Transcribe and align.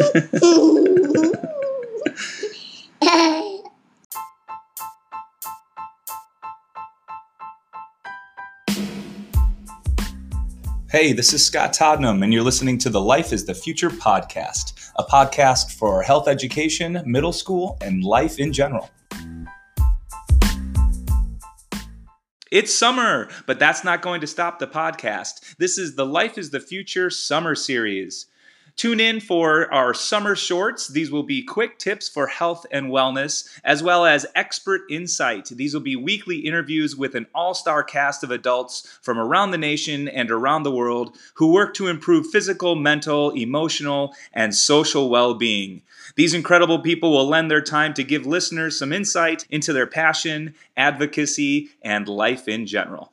Hey, 0.00 0.06
this 11.12 11.34
is 11.34 11.44
Scott 11.44 11.74
Todnem, 11.74 12.24
and 12.24 12.32
you're 12.32 12.42
listening 12.42 12.78
to 12.78 12.88
the 12.88 13.00
Life 13.00 13.34
is 13.34 13.44
the 13.44 13.52
Future 13.52 13.90
podcast, 13.90 14.90
a 14.96 15.04
podcast 15.04 15.72
for 15.72 16.02
health 16.02 16.28
education, 16.28 17.02
middle 17.04 17.34
school, 17.34 17.76
and 17.82 18.02
life 18.02 18.38
in 18.38 18.54
general. 18.54 18.88
It's 22.50 22.74
summer, 22.74 23.28
but 23.46 23.58
that's 23.58 23.84
not 23.84 24.00
going 24.00 24.22
to 24.22 24.26
stop 24.26 24.60
the 24.60 24.66
podcast. 24.66 25.56
This 25.58 25.76
is 25.76 25.94
the 25.94 26.06
Life 26.06 26.38
is 26.38 26.50
the 26.50 26.60
Future 26.60 27.10
summer 27.10 27.54
series. 27.54 28.29
Tune 28.80 28.98
in 28.98 29.20
for 29.20 29.70
our 29.74 29.92
summer 29.92 30.34
shorts. 30.34 30.88
These 30.88 31.10
will 31.10 31.22
be 31.22 31.42
quick 31.42 31.78
tips 31.78 32.08
for 32.08 32.26
health 32.26 32.64
and 32.70 32.86
wellness, 32.86 33.46
as 33.62 33.82
well 33.82 34.06
as 34.06 34.24
expert 34.34 34.80
insight. 34.88 35.48
These 35.48 35.74
will 35.74 35.82
be 35.82 35.96
weekly 35.96 36.38
interviews 36.38 36.96
with 36.96 37.14
an 37.14 37.26
all 37.34 37.52
star 37.52 37.84
cast 37.84 38.24
of 38.24 38.30
adults 38.30 38.98
from 39.02 39.18
around 39.18 39.50
the 39.50 39.58
nation 39.58 40.08
and 40.08 40.30
around 40.30 40.62
the 40.62 40.70
world 40.70 41.14
who 41.34 41.52
work 41.52 41.74
to 41.74 41.88
improve 41.88 42.28
physical, 42.28 42.74
mental, 42.74 43.32
emotional, 43.32 44.14
and 44.32 44.54
social 44.54 45.10
well 45.10 45.34
being. 45.34 45.82
These 46.16 46.32
incredible 46.32 46.78
people 46.78 47.12
will 47.12 47.28
lend 47.28 47.50
their 47.50 47.60
time 47.60 47.92
to 47.92 48.02
give 48.02 48.24
listeners 48.24 48.78
some 48.78 48.94
insight 48.94 49.44
into 49.50 49.74
their 49.74 49.86
passion, 49.86 50.54
advocacy, 50.74 51.68
and 51.82 52.08
life 52.08 52.48
in 52.48 52.64
general. 52.64 53.12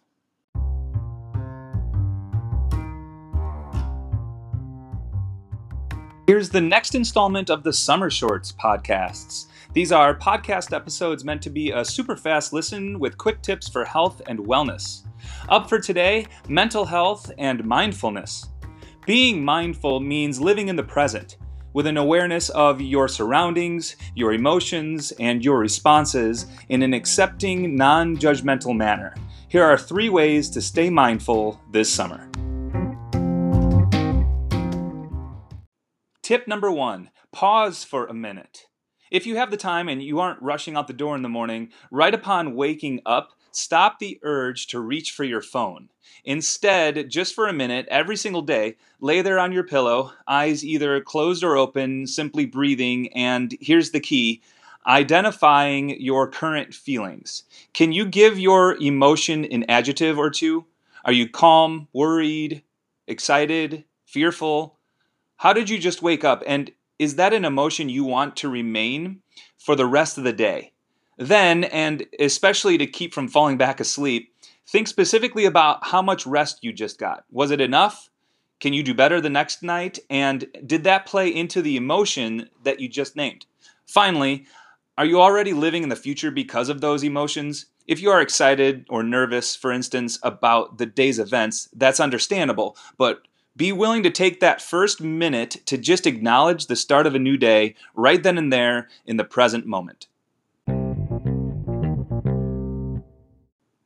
Here's 6.27 6.49
the 6.49 6.59
next 6.59 6.93
installment 6.93 7.49
of 7.49 7.63
the 7.63 7.71
Summer 7.71 8.09
Shorts 8.09 8.51
podcasts. 8.51 9.45
These 9.71 9.93
are 9.93 10.13
podcast 10.13 10.75
episodes 10.75 11.23
meant 11.23 11.41
to 11.43 11.49
be 11.49 11.71
a 11.71 11.85
super 11.85 12.17
fast 12.17 12.51
listen 12.51 12.99
with 12.99 13.17
quick 13.17 13.41
tips 13.41 13.69
for 13.69 13.85
health 13.85 14.21
and 14.27 14.39
wellness. 14.39 15.05
Up 15.47 15.69
for 15.69 15.79
today, 15.79 16.27
mental 16.49 16.83
health 16.83 17.31
and 17.37 17.63
mindfulness. 17.63 18.49
Being 19.05 19.41
mindful 19.41 20.01
means 20.01 20.41
living 20.41 20.67
in 20.67 20.75
the 20.75 20.83
present 20.83 21.37
with 21.71 21.87
an 21.87 21.95
awareness 21.95 22.49
of 22.49 22.81
your 22.81 23.07
surroundings, 23.07 23.95
your 24.13 24.33
emotions, 24.33 25.13
and 25.21 25.45
your 25.45 25.57
responses 25.59 26.47
in 26.67 26.81
an 26.83 26.93
accepting, 26.93 27.73
non 27.73 28.17
judgmental 28.17 28.75
manner. 28.75 29.15
Here 29.47 29.63
are 29.63 29.77
three 29.77 30.09
ways 30.09 30.49
to 30.49 30.61
stay 30.61 30.89
mindful 30.89 31.61
this 31.71 31.89
summer. 31.89 32.29
Tip 36.27 36.45
number 36.45 36.69
one 36.69 37.09
pause 37.31 37.85
for 37.85 38.05
a 38.05 38.13
minute. 38.13 38.67
If 39.09 39.25
you 39.25 39.37
have 39.37 39.49
the 39.49 39.55
time 39.55 39.87
and 39.87 40.03
you 40.03 40.19
aren't 40.19 40.41
rushing 40.41 40.75
out 40.75 40.87
the 40.87 40.91
door 40.91 41.15
in 41.15 41.21
the 41.21 41.29
morning, 41.29 41.69
right 41.89 42.13
upon 42.13 42.53
waking 42.53 42.99
up, 43.05 43.29
stop 43.51 43.99
the 43.99 44.19
urge 44.23 44.67
to 44.67 44.81
reach 44.81 45.11
for 45.13 45.23
your 45.23 45.41
phone. 45.41 45.87
Instead, 46.25 47.09
just 47.09 47.33
for 47.33 47.47
a 47.47 47.53
minute, 47.53 47.87
every 47.89 48.17
single 48.17 48.41
day, 48.41 48.75
lay 48.99 49.21
there 49.21 49.39
on 49.39 49.53
your 49.53 49.63
pillow, 49.63 50.11
eyes 50.27 50.65
either 50.65 50.99
closed 50.99 51.45
or 51.45 51.55
open, 51.55 52.05
simply 52.05 52.45
breathing, 52.45 53.07
and 53.13 53.55
here's 53.61 53.91
the 53.91 54.01
key 54.01 54.41
identifying 54.85 55.91
your 56.01 56.29
current 56.29 56.73
feelings. 56.73 57.43
Can 57.71 57.93
you 57.93 58.05
give 58.05 58.37
your 58.37 58.75
emotion 58.81 59.45
an 59.45 59.63
adjective 59.69 60.19
or 60.19 60.29
two? 60.29 60.65
Are 61.05 61.13
you 61.13 61.29
calm, 61.29 61.87
worried, 61.93 62.63
excited, 63.07 63.85
fearful? 64.05 64.76
How 65.37 65.53
did 65.53 65.69
you 65.69 65.77
just 65.77 66.01
wake 66.01 66.23
up? 66.23 66.43
And 66.47 66.71
is 66.97 67.15
that 67.15 67.33
an 67.33 67.45
emotion 67.45 67.89
you 67.89 68.03
want 68.03 68.35
to 68.37 68.49
remain 68.49 69.21
for 69.57 69.75
the 69.75 69.85
rest 69.85 70.17
of 70.17 70.23
the 70.23 70.33
day? 70.33 70.73
Then, 71.17 71.63
and 71.65 72.05
especially 72.19 72.77
to 72.79 72.87
keep 72.87 73.13
from 73.13 73.27
falling 73.27 73.57
back 73.57 73.79
asleep, 73.79 74.33
think 74.67 74.87
specifically 74.87 75.45
about 75.45 75.85
how 75.85 76.01
much 76.01 76.25
rest 76.25 76.63
you 76.63 76.73
just 76.73 76.99
got. 76.99 77.23
Was 77.31 77.51
it 77.51 77.61
enough? 77.61 78.09
Can 78.59 78.73
you 78.73 78.81
do 78.81 78.95
better 78.95 79.21
the 79.21 79.29
next 79.29 79.61
night? 79.61 79.99
And 80.09 80.47
did 80.65 80.83
that 80.85 81.05
play 81.05 81.29
into 81.29 81.61
the 81.61 81.77
emotion 81.77 82.49
that 82.63 82.79
you 82.79 82.89
just 82.89 83.15
named? 83.15 83.45
Finally, 83.85 84.47
are 84.97 85.05
you 85.05 85.21
already 85.21 85.53
living 85.53 85.83
in 85.83 85.89
the 85.89 85.95
future 85.95 86.31
because 86.31 86.67
of 86.67 86.81
those 86.81 87.03
emotions? 87.03 87.67
If 87.85 88.01
you 88.01 88.09
are 88.09 88.21
excited 88.21 88.85
or 88.89 89.03
nervous, 89.03 89.55
for 89.55 89.71
instance, 89.71 90.17
about 90.23 90.79
the 90.79 90.87
day's 90.87 91.19
events, 91.19 91.69
that's 91.73 91.99
understandable, 91.99 92.75
but 92.97 93.21
be 93.57 93.71
willing 93.71 94.03
to 94.03 94.11
take 94.11 94.39
that 94.39 94.61
first 94.61 95.01
minute 95.01 95.57
to 95.65 95.77
just 95.77 96.05
acknowledge 96.05 96.67
the 96.67 96.75
start 96.75 97.07
of 97.07 97.15
a 97.15 97.19
new 97.19 97.37
day 97.37 97.75
right 97.95 98.21
then 98.21 98.37
and 98.37 98.53
there 98.53 98.87
in 99.05 99.17
the 99.17 99.23
present 99.23 99.65
moment. 99.65 100.07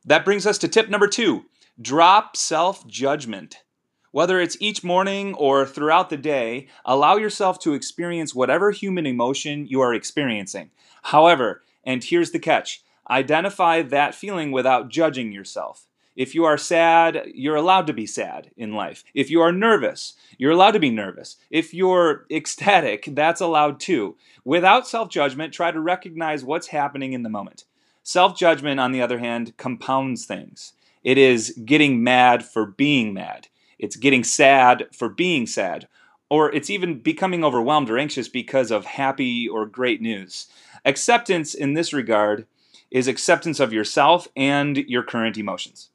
That 0.04 0.24
brings 0.26 0.46
us 0.46 0.58
to 0.58 0.68
tip 0.68 0.90
number 0.90 1.08
two 1.08 1.46
drop 1.80 2.36
self 2.36 2.86
judgment. 2.86 3.62
Whether 4.10 4.40
it's 4.40 4.58
each 4.60 4.84
morning 4.84 5.32
or 5.34 5.64
throughout 5.64 6.10
the 6.10 6.18
day, 6.18 6.68
allow 6.84 7.16
yourself 7.16 7.58
to 7.60 7.72
experience 7.72 8.34
whatever 8.34 8.70
human 8.70 9.06
emotion 9.06 9.66
you 9.66 9.80
are 9.80 9.94
experiencing. 9.94 10.70
However, 11.04 11.62
and 11.82 12.04
here's 12.04 12.32
the 12.32 12.38
catch 12.38 12.82
identify 13.08 13.80
that 13.80 14.14
feeling 14.14 14.52
without 14.52 14.90
judging 14.90 15.32
yourself. 15.32 15.86
If 16.14 16.34
you 16.34 16.44
are 16.44 16.58
sad, 16.58 17.22
you're 17.34 17.56
allowed 17.56 17.86
to 17.86 17.94
be 17.94 18.06
sad 18.06 18.50
in 18.56 18.74
life. 18.74 19.02
If 19.14 19.30
you 19.30 19.40
are 19.40 19.52
nervous, 19.52 20.14
you're 20.36 20.50
allowed 20.50 20.72
to 20.72 20.78
be 20.78 20.90
nervous. 20.90 21.36
If 21.50 21.72
you're 21.72 22.26
ecstatic, 22.30 23.08
that's 23.12 23.40
allowed 23.40 23.80
too. 23.80 24.16
Without 24.44 24.86
self 24.86 25.08
judgment, 25.08 25.54
try 25.54 25.70
to 25.70 25.80
recognize 25.80 26.44
what's 26.44 26.68
happening 26.68 27.14
in 27.14 27.22
the 27.22 27.30
moment. 27.30 27.64
Self 28.02 28.36
judgment, 28.36 28.78
on 28.78 28.92
the 28.92 29.00
other 29.00 29.18
hand, 29.18 29.56
compounds 29.56 30.26
things. 30.26 30.74
It 31.02 31.16
is 31.16 31.58
getting 31.64 32.04
mad 32.04 32.44
for 32.44 32.66
being 32.66 33.14
mad, 33.14 33.48
it's 33.78 33.96
getting 33.96 34.22
sad 34.22 34.88
for 34.92 35.08
being 35.08 35.46
sad, 35.46 35.88
or 36.28 36.52
it's 36.54 36.70
even 36.70 37.00
becoming 37.00 37.42
overwhelmed 37.42 37.88
or 37.88 37.98
anxious 37.98 38.28
because 38.28 38.70
of 38.70 38.84
happy 38.84 39.48
or 39.48 39.66
great 39.66 40.02
news. 40.02 40.46
Acceptance 40.84 41.54
in 41.54 41.72
this 41.72 41.92
regard 41.92 42.46
is 42.90 43.08
acceptance 43.08 43.58
of 43.58 43.72
yourself 43.72 44.28
and 44.36 44.76
your 44.76 45.02
current 45.02 45.38
emotions. 45.38 45.88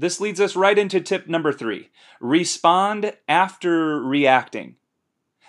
This 0.00 0.18
leads 0.18 0.40
us 0.40 0.56
right 0.56 0.78
into 0.78 0.98
tip 0.98 1.28
number 1.28 1.52
three 1.52 1.90
respond 2.20 3.12
after 3.28 4.00
reacting. 4.00 4.76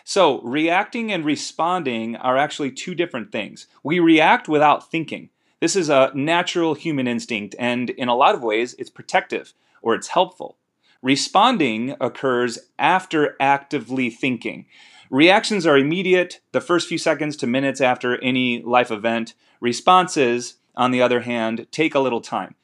So, 0.03 0.41
reacting 0.41 1.09
and 1.09 1.23
responding 1.23 2.17
are 2.17 2.37
actually 2.37 2.71
two 2.71 2.93
different 2.93 3.31
things. 3.31 3.67
We 3.81 4.01
react 4.01 4.49
without 4.49 4.91
thinking. 4.91 5.29
This 5.61 5.77
is 5.77 5.87
a 5.87 6.11
natural 6.13 6.73
human 6.73 7.07
instinct, 7.07 7.55
and 7.57 7.91
in 7.91 8.09
a 8.09 8.15
lot 8.15 8.35
of 8.35 8.43
ways, 8.43 8.75
it's 8.77 8.89
protective 8.89 9.53
or 9.81 9.95
it's 9.95 10.09
helpful. 10.09 10.57
Responding 11.01 11.95
occurs 12.01 12.59
after 12.77 13.37
actively 13.39 14.09
thinking. 14.09 14.65
Reactions 15.09 15.65
are 15.65 15.77
immediate, 15.77 16.41
the 16.51 16.59
first 16.59 16.89
few 16.89 16.97
seconds 16.97 17.37
to 17.37 17.47
minutes 17.47 17.79
after 17.79 18.21
any 18.21 18.61
life 18.61 18.91
event. 18.91 19.33
Responses, 19.61 20.55
on 20.75 20.91
the 20.91 21.01
other 21.01 21.21
hand, 21.21 21.67
take 21.71 21.95
a 21.95 22.01
little 22.01 22.21
time. 22.21 22.55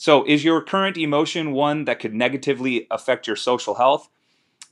So, 0.00 0.24
is 0.28 0.44
your 0.44 0.62
current 0.62 0.96
emotion 0.96 1.50
one 1.50 1.84
that 1.86 1.98
could 1.98 2.14
negatively 2.14 2.86
affect 2.88 3.26
your 3.26 3.34
social 3.34 3.74
health? 3.74 4.08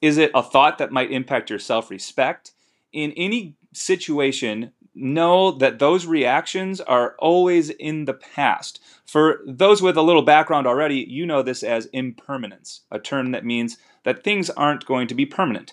Is 0.01 0.19
it 0.19 0.31
a 0.37 0.43
thought 0.43 0.79
that 0.79 0.93
might 0.93 1.11
impact 1.11 1.51
your 1.51 1.59
self 1.59 1.91
respect? 1.91 2.53
In 2.93 3.11
any 3.17 3.57
situation, 3.73 4.71
know 4.95 5.51
that 5.51 5.81
those 5.81 6.07
reactions 6.07 6.81
are 6.81 7.17
always 7.19 7.71
in 7.71 8.05
the 8.05 8.15
past. 8.15 8.81
For 9.05 9.41
those 9.45 9.83
with 9.83 9.97
a 9.97 10.03
little 10.03 10.23
background 10.23 10.69
already, 10.69 11.05
you 11.09 11.27
know 11.27 11.43
this 11.43 11.65
as 11.65 11.87
impermanence, 11.87 12.83
a 12.93 13.01
term 13.01 13.33
that 13.33 13.45
means 13.45 13.79
that 14.05 14.23
things 14.23 14.49
aren't 14.51 14.87
going 14.87 15.09
to 15.09 15.15
be 15.17 15.27
permanent. 15.27 15.73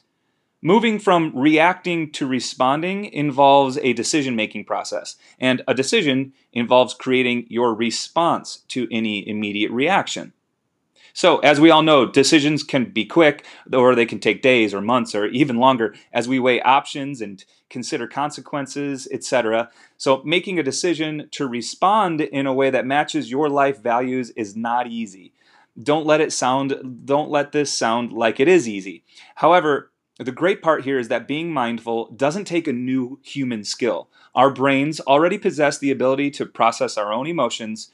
Moving 0.65 0.97
from 0.97 1.33
reacting 1.35 2.09
to 2.13 2.25
responding 2.25 3.03
involves 3.03 3.77
a 3.79 3.91
decision 3.91 4.33
making 4.33 4.63
process, 4.63 5.17
and 5.37 5.61
a 5.67 5.73
decision 5.73 6.31
involves 6.53 6.93
creating 6.93 7.47
your 7.49 7.75
response 7.75 8.63
to 8.69 8.87
any 8.89 9.27
immediate 9.27 9.71
reaction. 9.71 10.31
So, 11.11 11.39
as 11.39 11.59
we 11.59 11.69
all 11.69 11.81
know, 11.83 12.05
decisions 12.05 12.63
can 12.63 12.85
be 12.85 13.03
quick, 13.03 13.45
or 13.73 13.93
they 13.93 14.05
can 14.05 14.21
take 14.21 14.41
days 14.41 14.73
or 14.73 14.79
months 14.79 15.13
or 15.13 15.25
even 15.25 15.57
longer 15.57 15.95
as 16.13 16.29
we 16.29 16.39
weigh 16.39 16.61
options 16.61 17.19
and 17.19 17.43
consider 17.69 18.07
consequences, 18.07 19.05
etc. 19.11 19.69
So, 19.97 20.23
making 20.23 20.59
a 20.59 20.63
decision 20.63 21.27
to 21.31 21.45
respond 21.45 22.21
in 22.21 22.47
a 22.47 22.53
way 22.53 22.69
that 22.69 22.85
matches 22.85 23.29
your 23.29 23.49
life 23.49 23.83
values 23.83 24.29
is 24.29 24.55
not 24.55 24.87
easy. 24.87 25.33
Don't 25.81 26.05
let 26.05 26.21
it 26.21 26.31
sound, 26.31 27.01
don't 27.03 27.29
let 27.29 27.51
this 27.51 27.77
sound 27.77 28.13
like 28.13 28.39
it 28.39 28.47
is 28.47 28.69
easy. 28.69 29.03
However, 29.35 29.89
the 30.17 30.31
great 30.31 30.61
part 30.61 30.83
here 30.83 30.99
is 30.99 31.07
that 31.07 31.27
being 31.27 31.51
mindful 31.51 32.11
doesn't 32.11 32.45
take 32.45 32.67
a 32.67 32.73
new 32.73 33.19
human 33.23 33.63
skill. 33.63 34.07
Our 34.35 34.51
brains 34.51 34.99
already 35.01 35.37
possess 35.37 35.77
the 35.77 35.91
ability 35.91 36.31
to 36.31 36.45
process 36.45 36.97
our 36.97 37.11
own 37.11 37.27
emotions, 37.27 37.91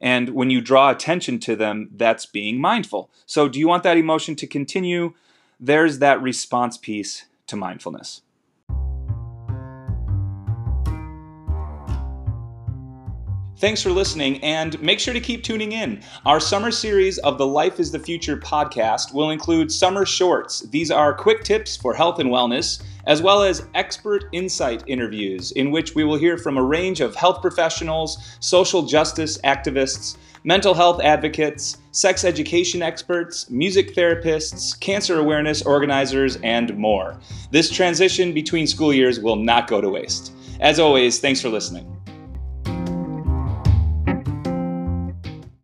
and 0.00 0.30
when 0.30 0.50
you 0.50 0.60
draw 0.60 0.90
attention 0.90 1.38
to 1.40 1.56
them, 1.56 1.90
that's 1.94 2.26
being 2.26 2.60
mindful. 2.60 3.10
So, 3.26 3.48
do 3.48 3.58
you 3.58 3.68
want 3.68 3.82
that 3.84 3.96
emotion 3.96 4.36
to 4.36 4.46
continue? 4.46 5.14
there's 5.60 5.98
that 5.98 6.20
response 6.20 6.76
piece 6.76 7.24
to 7.46 7.56
mindfulness. 7.56 8.22
Thanks 13.64 13.82
for 13.82 13.92
listening, 13.92 14.44
and 14.44 14.78
make 14.82 15.00
sure 15.00 15.14
to 15.14 15.20
keep 15.20 15.42
tuning 15.42 15.72
in. 15.72 16.02
Our 16.26 16.38
summer 16.38 16.70
series 16.70 17.16
of 17.16 17.38
the 17.38 17.46
Life 17.46 17.80
is 17.80 17.90
the 17.90 17.98
Future 17.98 18.36
podcast 18.36 19.14
will 19.14 19.30
include 19.30 19.72
summer 19.72 20.04
shorts. 20.04 20.60
These 20.68 20.90
are 20.90 21.14
quick 21.14 21.44
tips 21.44 21.74
for 21.74 21.94
health 21.94 22.18
and 22.18 22.28
wellness, 22.28 22.82
as 23.06 23.22
well 23.22 23.42
as 23.42 23.66
expert 23.74 24.24
insight 24.32 24.84
interviews, 24.86 25.50
in 25.52 25.70
which 25.70 25.94
we 25.94 26.04
will 26.04 26.18
hear 26.18 26.36
from 26.36 26.58
a 26.58 26.62
range 26.62 27.00
of 27.00 27.14
health 27.14 27.40
professionals, 27.40 28.36
social 28.38 28.82
justice 28.82 29.38
activists, 29.44 30.18
mental 30.44 30.74
health 30.74 31.00
advocates, 31.02 31.78
sex 31.90 32.22
education 32.22 32.82
experts, 32.82 33.48
music 33.48 33.94
therapists, 33.94 34.78
cancer 34.78 35.18
awareness 35.18 35.62
organizers, 35.62 36.36
and 36.42 36.76
more. 36.76 37.18
This 37.50 37.70
transition 37.70 38.34
between 38.34 38.66
school 38.66 38.92
years 38.92 39.18
will 39.20 39.36
not 39.36 39.68
go 39.68 39.80
to 39.80 39.88
waste. 39.88 40.34
As 40.60 40.78
always, 40.78 41.18
thanks 41.18 41.40
for 41.40 41.48
listening. 41.48 41.93